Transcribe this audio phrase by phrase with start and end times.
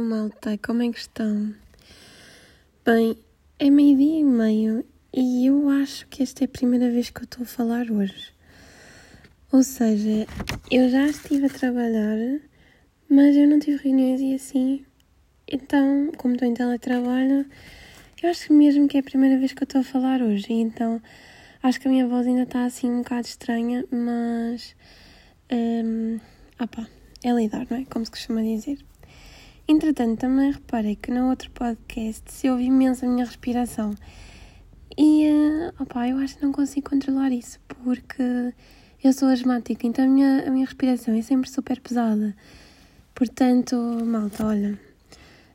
[0.00, 1.54] Então, malta, como é que estão?
[2.86, 3.18] Bem,
[3.58, 7.24] é meio-dia e meio e eu acho que esta é a primeira vez que eu
[7.24, 8.32] estou a falar hoje.
[9.52, 10.26] Ou seja,
[10.70, 12.16] eu já estive a trabalhar,
[13.10, 14.86] mas eu não tive reuniões e assim.
[15.46, 17.44] Então, como estou em teletrabalho,
[18.22, 20.50] eu acho mesmo que é a primeira vez que eu estou a falar hoje.
[20.50, 21.02] Então,
[21.62, 24.74] acho que a minha voz ainda está assim um bocado estranha, mas.
[25.52, 26.18] Um,
[26.58, 26.88] opa,
[27.22, 27.84] é lidar, não é?
[27.84, 28.78] Como se costuma dizer.
[29.70, 33.94] Entretanto, também reparei que no outro podcast se ouve imenso a minha respiração.
[34.98, 38.52] E, uh, opa, eu acho que não consigo controlar isso, porque
[39.04, 42.34] eu sou asmática, então a minha, a minha respiração é sempre super pesada.
[43.14, 44.76] Portanto, malta, olha,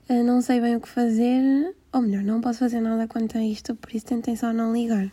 [0.09, 3.43] uh, não sei bem o que fazer, ou melhor, não posso fazer nada quanto a
[3.43, 5.12] isto, por isso tentem só não ligar.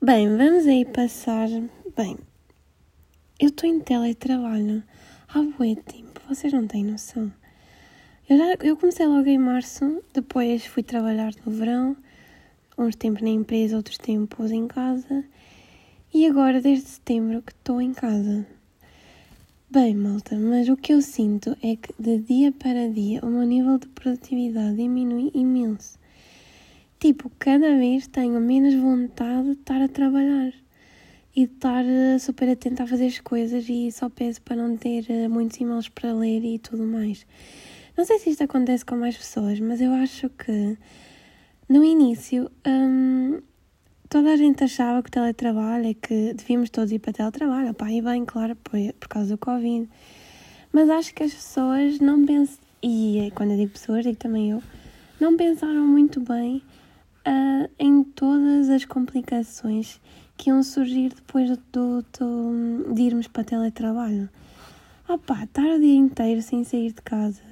[0.00, 1.48] Bem, vamos aí passar.
[1.96, 2.16] Bem,
[3.40, 4.84] eu estou em teletrabalho
[5.26, 7.30] há bué tempo vocês não têm noção.
[8.28, 11.94] Eu, já, eu comecei logo em março, depois fui trabalhar no verão,
[12.78, 15.24] uns tempos na empresa, outros tempos em casa,
[16.14, 18.46] e agora desde setembro que estou em casa.
[19.70, 23.42] Bem, malta, mas o que eu sinto é que de dia para dia o meu
[23.42, 25.98] nível de produtividade diminui imenso.
[26.98, 30.61] Tipo, cada vez tenho menos vontade de estar a trabalhar
[31.34, 34.76] e de estar eh, super atenta a fazer as coisas e só peço para não
[34.76, 37.26] ter eh, muitos e-mails para ler e tudo mais.
[37.96, 40.76] Não sei se isto acontece com mais pessoas, mas eu acho que
[41.68, 43.40] no início hum,
[44.08, 47.70] toda a gente achava que o teletrabalho é que devíamos todos ir para teletrabalho.
[47.70, 49.88] Opá, e bem, claro, por, por causa do Covid.
[50.70, 54.50] Mas acho que as pessoas não pensam, e é quando eu digo pessoas, digo também
[54.50, 54.62] eu,
[55.20, 56.62] não pensaram muito bem
[57.26, 60.00] uh, em todas as complicações
[60.36, 64.28] que iam surgir depois do, do, de irmos para teletrabalho.
[65.08, 67.42] Opá, estar o dia inteiro sem sair de casa.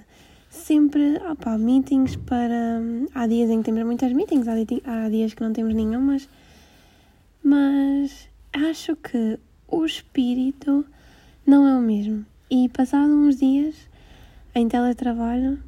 [0.48, 2.80] Sempre, opá, meetings para...
[3.14, 6.28] Há dias em que temos muitas meetings, há dias que não temos nenhumas.
[7.42, 9.38] Mas acho que
[9.68, 10.84] o espírito
[11.46, 12.26] não é o mesmo.
[12.50, 13.76] E passado uns dias
[14.54, 15.62] em teletrabalho,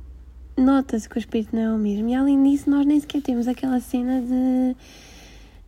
[0.56, 2.08] nota-se que o espírito não é o mesmo.
[2.08, 4.76] E além disso, nós nem sequer temos aquela cena de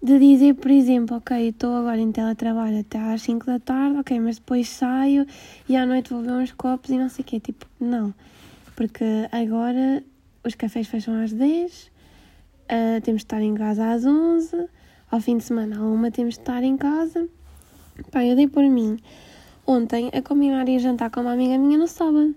[0.05, 4.21] de dizer, por exemplo, ok, estou agora em teletrabalho até às 5 da tarde, ok,
[4.21, 5.27] mas depois saio
[5.67, 7.41] e à noite vou ver uns copos e não sei o quê.
[7.41, 8.12] Tipo, não.
[8.77, 9.03] Porque
[9.33, 10.05] agora
[10.45, 11.89] os cafés fecham às 10, uh,
[12.69, 14.69] ah, temos de estar em casa às 11,
[15.11, 17.27] ao fim de semana à uma temos de estar em casa.
[18.11, 18.99] Pá, eu dei por mim
[19.66, 22.34] ontem a combinar e a jantar com uma amiga minha no sábado.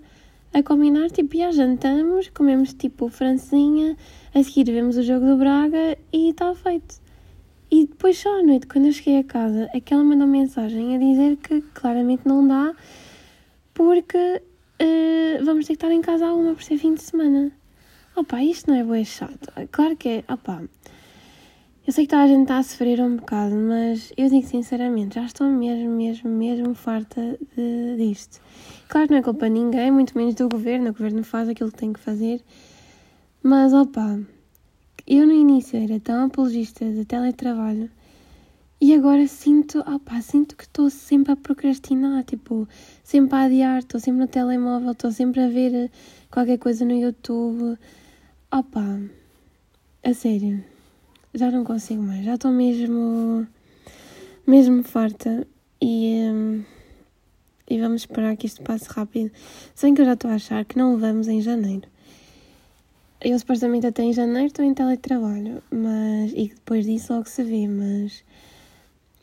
[0.54, 3.96] A combinar, tipo, já jantamos, comemos tipo francesinha,
[4.34, 7.02] a seguir vemos o jogo do Braga e está feito.
[7.70, 10.96] E depois só à noite, quando eu cheguei a casa, é que ela mandou mensagem
[10.96, 12.74] a dizer que claramente não dá
[13.74, 14.42] porque
[14.82, 17.52] uh, vamos ter que estar em casa alguma por ser fim de semana.
[18.16, 19.52] Opá, isto não é boa chato.
[19.72, 20.64] Claro que é, opá.
[21.86, 25.16] Eu sei que toda a gente está a sofrer um bocado, mas eu digo sinceramente,
[25.16, 28.42] já estou mesmo, mesmo, mesmo farta de, disto.
[28.90, 31.72] Claro que não é culpa de ninguém, muito menos do governo, o governo faz aquilo
[31.72, 32.42] que tem que fazer,
[33.44, 34.18] mas opá,
[35.06, 37.90] eu no início era tão apologista de teletrabalho
[38.80, 42.68] e agora sinto, opá, sinto que estou sempre a procrastinar, tipo,
[43.04, 45.92] sempre a adiar, estou sempre no telemóvel, estou sempre a ver
[46.30, 47.78] qualquer coisa no YouTube.
[48.52, 49.00] Opá,
[50.04, 50.64] a sério,
[51.34, 53.48] já não consigo mais, já estou mesmo,
[54.46, 55.48] mesmo farta
[55.82, 56.17] e
[57.88, 59.32] vamos esperar que isto passe rápido.
[59.74, 61.88] Sem que eu já estou a achar que não vamos em janeiro.
[63.20, 66.32] Eu supostamente até em janeiro estou em teletrabalho, mas.
[66.34, 68.24] e depois disso logo se vê, mas.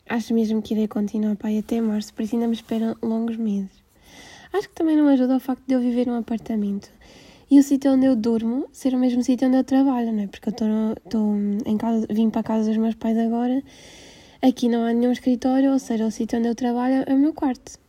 [0.07, 3.37] Acho mesmo que irei continuar para aí até março, por isso ainda me esperam longos
[3.37, 3.71] meses.
[4.53, 6.89] Acho que também não ajuda o facto de eu viver num apartamento
[7.49, 10.27] e o sítio onde eu durmo ser o mesmo sítio onde eu trabalho, não é?
[10.27, 13.63] Porque eu estou em casa, vim para a casa dos meus pais agora,
[14.41, 17.33] aqui não há nenhum escritório, ou seja, o sítio onde eu trabalho é o meu
[17.33, 17.79] quarto.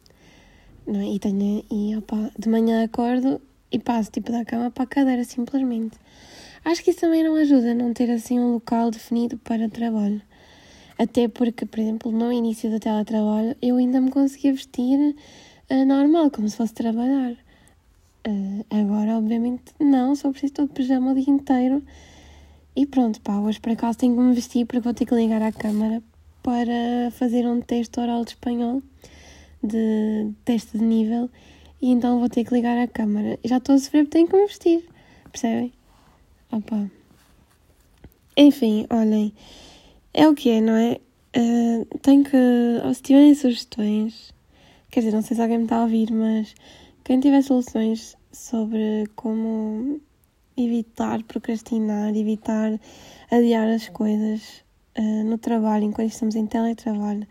[0.86, 1.06] Não é?
[1.06, 5.24] E tenho, e opa, de manhã acordo e passo tipo da cama para a cadeira,
[5.24, 5.98] simplesmente.
[6.64, 10.20] Acho que isso também não ajuda não ter assim um local definido para trabalho.
[10.98, 15.14] Até porque, por exemplo, no início do teletrabalho eu ainda me conseguia vestir
[15.70, 17.32] uh, normal, como se fosse trabalhar.
[18.26, 21.82] Uh, agora, obviamente, não, só preciso estar de pijama o dia inteiro.
[22.74, 25.42] E pronto, pá, hoje por acaso tenho que me vestir porque vou ter que ligar
[25.42, 26.02] à câmara
[26.42, 28.82] para fazer um teste oral de espanhol,
[29.66, 31.30] de teste de nível
[31.80, 33.38] e então vou ter que ligar a câmara.
[33.44, 34.84] Já estou a sofrer porque tenho que me vestir,
[35.30, 35.72] percebem?
[36.50, 36.90] Opa.
[38.36, 39.32] Enfim, olhem,
[40.12, 41.00] é o que é, não é?
[41.36, 42.36] Uh, tenho que,
[42.94, 44.32] se tiverem sugestões,
[44.90, 46.54] quer dizer, não sei se alguém me está a ouvir, mas
[47.04, 50.00] quem tiver soluções sobre como
[50.56, 52.80] evitar procrastinar, evitar
[53.30, 54.64] adiar as coisas
[54.98, 57.26] uh, no trabalho, enquanto estamos em teletrabalho,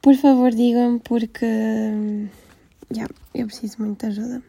[0.00, 2.28] por favor digam-me porque uh,
[2.94, 4.42] yeah, eu preciso muito de ajuda.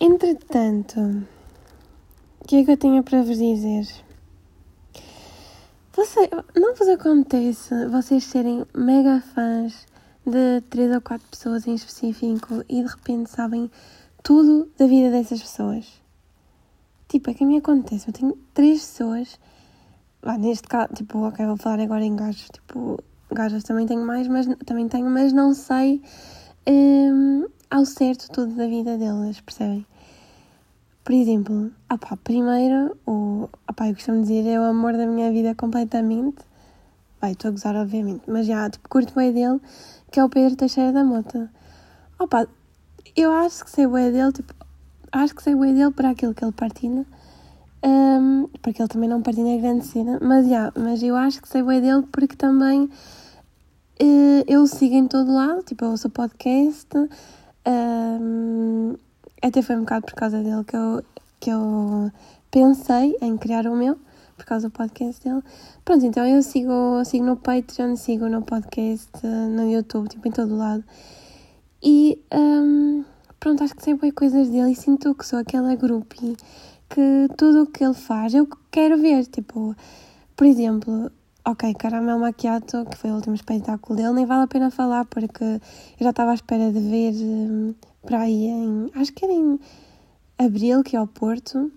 [0.00, 1.26] Entretanto,
[2.40, 3.86] o que é que eu tenho para vos dizer?
[5.96, 9.86] Você, não vos acontece vocês serem mega fãs
[10.26, 13.70] de três ou quatro pessoas em específico e de repente sabem
[14.22, 15.86] tudo da vida dessas pessoas?
[17.08, 18.08] Tipo, é que a mim acontece.
[18.08, 19.38] Eu tenho três pessoas.
[20.22, 22.48] Ah, neste caso, tipo, ok, vou falar agora em gajos.
[22.52, 22.98] Tipo,
[23.32, 26.02] gajos também tenho mais, mas também tenho, mas não sei
[26.66, 29.86] um, ao certo tudo da vida delas, percebem?
[31.04, 35.54] Por exemplo, opá, primeiro, o, opá, eu costumo dizer, é o amor da minha vida
[35.54, 36.42] completamente.
[37.20, 39.60] Vai, estou a gozar, obviamente, mas já, tipo, curto bem dele,
[40.10, 41.50] que é o Pedro Teixeira da Mota.
[42.18, 42.46] Opá,
[43.14, 44.54] eu acho que sei bem dele, tipo,
[45.12, 47.04] acho que sei bem dele para aquilo que ele partilha,
[47.84, 51.62] um, porque ele também não partilha grande cena, mas, já, mas eu acho que sei
[51.62, 56.88] bem dele porque também uh, eu sigo em todo lado, tipo, eu ouço podcast,
[57.66, 58.94] um,
[59.42, 61.04] até foi um bocado por causa dele que eu,
[61.40, 62.10] que eu
[62.50, 63.98] pensei em criar o meu,
[64.36, 65.42] por causa do podcast dele.
[65.84, 70.56] Pronto, então eu sigo, sigo no Patreon, sigo no podcast, no YouTube, tipo, em todo
[70.56, 70.82] lado.
[71.82, 73.04] E um,
[73.38, 76.34] pronto, acho que sei bem coisas dele e sinto que sou aquela groupie
[76.88, 79.26] que tudo o que ele faz eu quero ver.
[79.26, 79.74] Tipo,
[80.36, 81.10] por exemplo,
[81.44, 85.44] ok, Caramel Macchiato, que foi o último espetáculo dele, nem vale a pena falar porque
[85.44, 85.60] eu
[86.00, 88.90] já estava à espera de ver um, para aí em.
[88.94, 89.58] acho que era em
[90.38, 91.72] abril, que é ao Porto.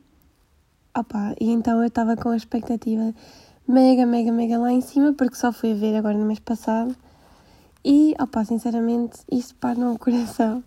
[0.95, 3.13] Opa, e então eu estava com a expectativa
[3.67, 6.95] mega, mega, mega lá em cima porque só fui ver agora no mês passado.
[7.85, 10.63] E, opa, sinceramente, isso para no coração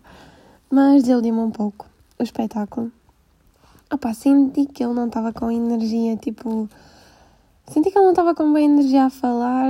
[0.71, 1.85] mas desiludiu-me um pouco
[2.17, 2.91] o espetáculo.
[3.93, 6.69] Opa, senti que ele não estava com energia, tipo.
[7.67, 9.67] Senti que ele não estava com bem energia a falar.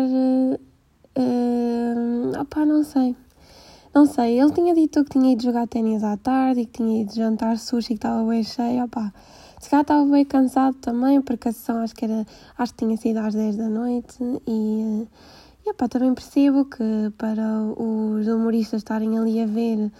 [1.17, 3.15] Uh, não sei.
[3.93, 7.01] Não sei, ele tinha dito que tinha ido jogar ténis à tarde e que tinha
[7.01, 8.87] ido jantar sushi que estava bem cheio.
[9.59, 12.25] Se calhar estava bem cansado também, porque a sessão acho que era.
[12.57, 14.17] Acho que tinha sido às 10 da noite
[14.47, 15.07] e.
[15.65, 17.43] E opa, também percebo que para
[17.75, 19.91] os humoristas estarem ali a ver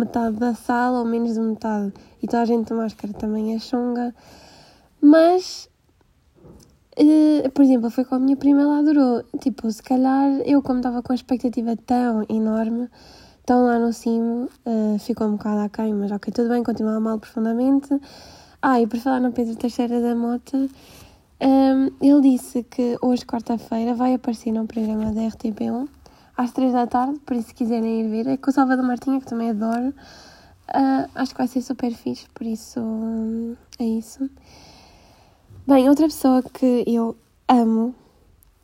[0.00, 1.92] metade da sala ou menos de metade
[2.22, 4.14] e toda a gente de máscara também é chunga.
[5.00, 5.68] Mas,
[6.98, 9.22] uh, por exemplo, foi com a minha prima, ela adorou.
[9.40, 12.88] Tipo, se calhar eu, como estava com a expectativa tão enorme,
[13.46, 17.18] tão lá no cimo, uh, ficou um bocado aquém, mas ok, tudo bem, continuava mal
[17.18, 17.88] profundamente.
[18.62, 20.68] Ah, e por falar no Pedro Teixeira da Mota, um,
[21.40, 25.88] ehm, ele disse que hoje, quarta-feira, vai aparecer num programa da RTP1
[26.40, 28.26] às três da tarde, por isso se quiserem ir ver.
[28.26, 29.88] É com o Salvador Martinha, que também adoro.
[30.68, 34.30] Uh, acho que vai ser super fixe, por isso um, é isso.
[35.66, 37.16] Bem, outra pessoa que eu
[37.48, 37.94] amo,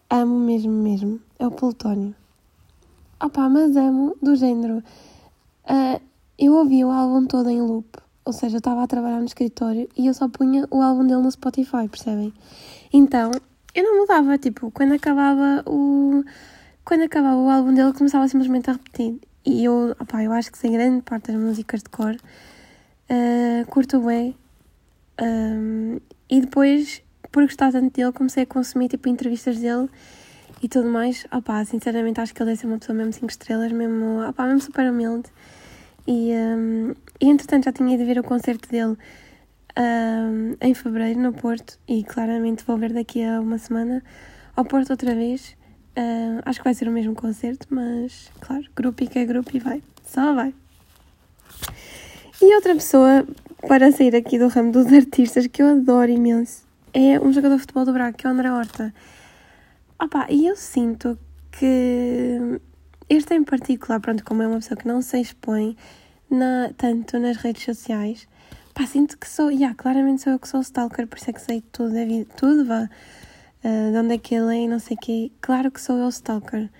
[0.08, 2.14] amo mesmo, mesmo, é o Plutónio.
[3.22, 4.82] Opa, mas amo do género.
[5.68, 6.00] Uh,
[6.38, 9.88] eu ouvi o álbum todo em loop, ou seja, eu estava a trabalhar no escritório
[9.96, 12.32] e eu só punha o álbum dele no Spotify, percebem?
[12.92, 13.32] Então,
[13.74, 16.24] eu não mudava, tipo, quando acabava o
[16.86, 19.18] quando acabava o álbum dele começava simplesmente a repetir.
[19.44, 22.16] E eu, opa, eu acho que sei grande parte das músicas de cor.
[23.10, 24.36] Uh, curto bem.
[25.20, 25.98] Um,
[26.30, 27.02] e depois,
[27.32, 29.90] por gostar tanto dele, comecei a consumir tipo entrevistas dele
[30.62, 31.26] e tudo mais.
[31.32, 34.60] Opa, sinceramente acho que ele deve ser uma pessoa mesmo 5 estrelas, mesmo, opa, mesmo
[34.60, 35.28] super humilde.
[36.06, 38.96] E, um, e entretanto já tinha ido ver o concerto dele
[39.76, 44.04] um, em fevereiro no Porto e claramente vou ver daqui a uma semana
[44.54, 45.56] ao Porto outra vez.
[45.96, 49.58] Uh, acho que vai ser o mesmo concerto, mas claro, grupo que é grupo e
[49.58, 50.54] vai, só vai.
[52.40, 53.26] E outra pessoa,
[53.66, 57.60] para sair aqui do ramo dos artistas, que eu adoro imenso, é um jogador de
[57.62, 58.94] futebol do Braga, que é o André Horta.
[59.98, 61.18] Opa, e eu sinto
[61.50, 62.60] que
[63.08, 65.76] este em particular, pronto, como é uma pessoa que não se expõe
[66.30, 68.28] na, tanto nas redes sociais,
[68.74, 71.40] pá, sinto que sou, yeah, claramente sou eu que sou stalker, por isso é que
[71.40, 72.90] sei tudo da vida, tudo vá
[73.66, 75.32] uh, de onde é que ele é e não sei o quê.
[75.40, 76.70] Claro que sou eu stalker,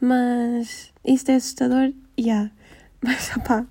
[0.00, 1.92] mas isto é assustador?
[2.18, 2.50] Yeah.
[3.04, 3.66] Mas, opá,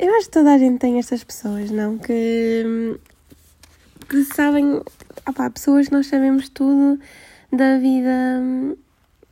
[0.00, 1.96] eu acho que toda a gente tem estas pessoas, não?
[1.96, 2.98] Que,
[4.08, 4.82] que sabem,
[5.28, 6.98] opá, pessoas que nós sabemos tudo
[7.52, 8.42] da vida,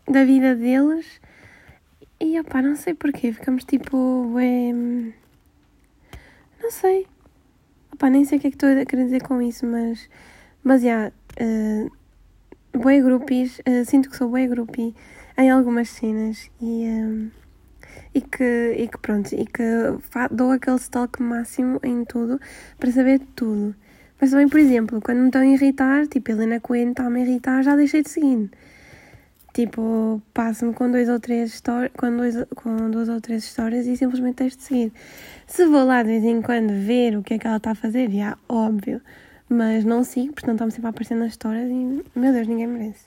[0.08, 1.20] da vida deles
[2.20, 5.12] e, opá, não sei porquê, ficamos tipo, bem...
[6.62, 7.06] Não sei.
[7.92, 10.08] Opá, nem sei o que é que estou a querer dizer com isso, mas...
[10.62, 12.03] Mas, já, yeah, uh,
[12.74, 14.94] bué grupis, uh, sinto que sou bué grupi
[15.36, 17.30] em algumas cenas e, um,
[18.14, 19.62] e que, e que pronto, e que
[20.30, 22.40] dou aquele stalk máximo em tudo
[22.78, 23.74] para saber tudo.
[24.20, 27.62] Mas também, por exemplo, quando me estão a irritar, tipo, Helena Coelho está-me a irritar,
[27.62, 28.50] já deixei de seguir.
[29.52, 31.62] Tipo, passo-me com dois ou três
[31.96, 34.92] com, dois, com duas ou três histórias e simplesmente deixo de seguir.
[35.46, 37.74] Se vou lá de vez em quando ver o que é que ela está a
[37.74, 39.00] fazer, já, óbvio.
[39.48, 43.06] Mas não sigo, portanto está-me sempre a aparecer nas histórias e, meu Deus, ninguém merece.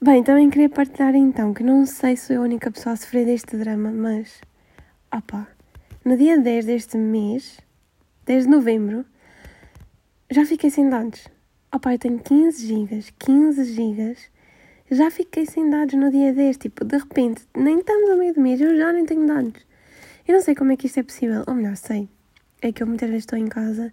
[0.00, 3.26] Bem, também queria partilhar então que não sei se sou a única pessoa a sofrer
[3.26, 4.40] deste drama, mas.
[5.14, 5.46] Opá,
[6.04, 7.58] no dia 10 deste mês,
[8.26, 9.04] 10 de novembro,
[10.30, 11.26] já fiquei sem dados.
[11.74, 14.30] Opá, eu tenho 15 gigas, 15 gigas
[14.90, 18.40] já fiquei sem dados no dia 10, tipo, de repente, nem estamos a meio do
[18.40, 19.66] mês, eu já nem tenho dados.
[20.26, 22.08] Eu não sei como é que isto é possível, ou melhor, sei.
[22.62, 23.92] É que eu muitas vezes estou em casa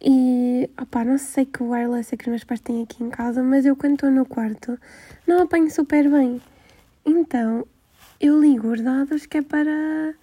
[0.00, 3.42] e, opá, não sei que wireless é que os meus pais têm aqui em casa,
[3.42, 4.78] mas eu quando estou no quarto
[5.26, 6.40] não apanho super bem.
[7.04, 7.66] Então,
[8.20, 10.14] eu ligo os dados que é para,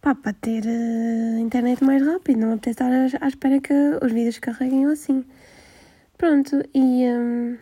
[0.00, 3.72] pá, para ter uh, internet mais rápido, não apetece estar à, espera que
[4.02, 5.24] os vídeos carreguem assim.
[6.18, 7.06] Pronto, e...
[7.06, 7.58] Um,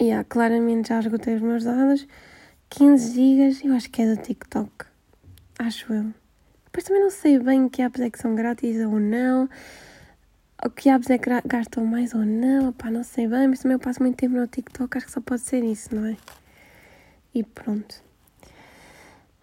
[0.00, 2.06] yeah, claramente já esgotei os meus dados.
[2.70, 4.70] 15 gigas, eu acho que é do TikTok.
[5.58, 6.14] Acho eu.
[6.64, 9.48] Depois também não sei bem que apps é que são grátis ou não.
[10.62, 12.72] Ou que apps é que gastam mais ou não.
[12.72, 14.96] Pá, não sei bem, mas também eu passo muito tempo no TikTok.
[14.96, 16.16] Acho que só pode ser isso, não é?
[17.34, 18.02] E pronto.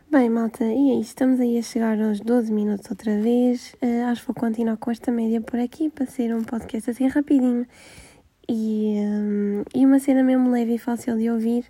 [0.10, 1.10] Bem, malta, e é isso.
[1.10, 3.74] Estamos aí a chegar aos 12 minutos outra vez.
[3.82, 7.08] Uh, acho que vou continuar com esta média por aqui para ser um podcast assim
[7.08, 7.66] rapidinho
[8.48, 11.66] e, um, e uma cena mesmo leve e fácil de ouvir.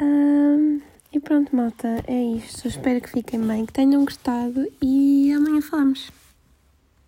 [0.00, 0.80] Um,
[1.12, 2.66] e pronto, malta, é isto.
[2.66, 6.10] Espero que fiquem bem, que tenham gostado e amanhã falamos.